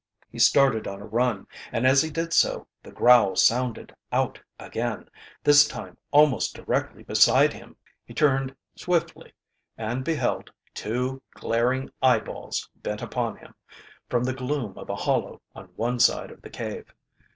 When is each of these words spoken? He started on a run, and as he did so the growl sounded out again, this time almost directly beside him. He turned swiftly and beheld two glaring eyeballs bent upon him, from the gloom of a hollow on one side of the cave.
He 0.31 0.39
started 0.39 0.87
on 0.87 0.99
a 0.99 1.05
run, 1.05 1.45
and 1.71 1.85
as 1.85 2.01
he 2.01 2.09
did 2.09 2.33
so 2.33 2.65
the 2.81 2.91
growl 2.91 3.35
sounded 3.35 3.95
out 4.11 4.41
again, 4.57 5.07
this 5.43 5.67
time 5.67 5.95
almost 6.09 6.55
directly 6.55 7.03
beside 7.03 7.53
him. 7.53 7.77
He 8.03 8.15
turned 8.15 8.55
swiftly 8.75 9.31
and 9.77 10.03
beheld 10.03 10.49
two 10.73 11.21
glaring 11.35 11.91
eyeballs 12.01 12.67
bent 12.77 13.03
upon 13.03 13.35
him, 13.37 13.53
from 14.09 14.23
the 14.23 14.33
gloom 14.33 14.75
of 14.75 14.89
a 14.89 14.95
hollow 14.95 15.39
on 15.53 15.65
one 15.75 15.99
side 15.99 16.31
of 16.31 16.41
the 16.41 16.49
cave. 16.49 16.91